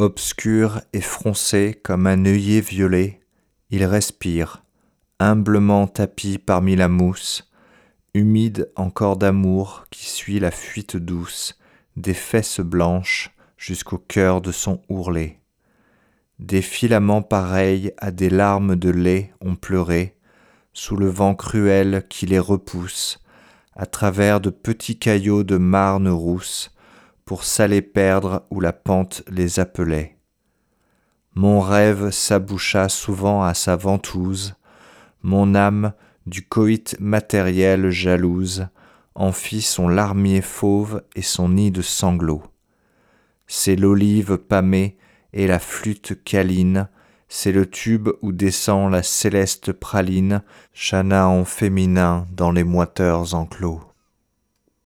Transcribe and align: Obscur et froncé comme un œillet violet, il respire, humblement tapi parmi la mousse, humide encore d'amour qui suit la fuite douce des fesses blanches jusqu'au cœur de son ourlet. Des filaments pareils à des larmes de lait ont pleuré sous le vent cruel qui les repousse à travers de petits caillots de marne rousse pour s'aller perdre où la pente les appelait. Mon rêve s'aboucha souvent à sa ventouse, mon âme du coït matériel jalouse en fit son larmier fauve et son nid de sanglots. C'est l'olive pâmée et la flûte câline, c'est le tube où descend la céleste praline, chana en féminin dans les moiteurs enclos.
Obscur 0.00 0.80
et 0.94 1.02
froncé 1.02 1.78
comme 1.82 2.06
un 2.06 2.24
œillet 2.24 2.62
violet, 2.62 3.20
il 3.68 3.84
respire, 3.84 4.64
humblement 5.18 5.86
tapi 5.88 6.38
parmi 6.38 6.74
la 6.74 6.88
mousse, 6.88 7.50
humide 8.14 8.72
encore 8.76 9.18
d'amour 9.18 9.84
qui 9.90 10.06
suit 10.06 10.40
la 10.40 10.50
fuite 10.50 10.96
douce 10.96 11.58
des 11.96 12.14
fesses 12.14 12.60
blanches 12.60 13.30
jusqu'au 13.58 13.98
cœur 13.98 14.40
de 14.40 14.52
son 14.52 14.80
ourlet. 14.88 15.38
Des 16.38 16.62
filaments 16.62 17.20
pareils 17.20 17.92
à 17.98 18.10
des 18.10 18.30
larmes 18.30 18.76
de 18.76 18.88
lait 18.88 19.34
ont 19.42 19.54
pleuré 19.54 20.16
sous 20.72 20.96
le 20.96 21.10
vent 21.10 21.34
cruel 21.34 22.06
qui 22.08 22.24
les 22.24 22.38
repousse 22.38 23.20
à 23.74 23.84
travers 23.84 24.40
de 24.40 24.48
petits 24.48 24.98
caillots 24.98 25.44
de 25.44 25.58
marne 25.58 26.08
rousse 26.08 26.74
pour 27.30 27.44
s'aller 27.44 27.80
perdre 27.80 28.44
où 28.50 28.58
la 28.58 28.72
pente 28.72 29.22
les 29.28 29.60
appelait. 29.60 30.16
Mon 31.36 31.60
rêve 31.60 32.10
s'aboucha 32.10 32.88
souvent 32.88 33.44
à 33.44 33.54
sa 33.54 33.76
ventouse, 33.76 34.56
mon 35.22 35.54
âme 35.54 35.92
du 36.26 36.44
coït 36.44 36.96
matériel 36.98 37.90
jalouse 37.90 38.66
en 39.14 39.30
fit 39.30 39.62
son 39.62 39.86
larmier 39.86 40.42
fauve 40.42 41.04
et 41.14 41.22
son 41.22 41.50
nid 41.50 41.70
de 41.70 41.82
sanglots. 41.82 42.42
C'est 43.46 43.76
l'olive 43.76 44.36
pâmée 44.36 44.98
et 45.32 45.46
la 45.46 45.60
flûte 45.60 46.24
câline, 46.24 46.88
c'est 47.28 47.52
le 47.52 47.70
tube 47.70 48.08
où 48.22 48.32
descend 48.32 48.90
la 48.90 49.04
céleste 49.04 49.70
praline, 49.70 50.42
chana 50.72 51.28
en 51.28 51.44
féminin 51.44 52.26
dans 52.32 52.50
les 52.50 52.64
moiteurs 52.64 53.36
enclos. 53.36 53.89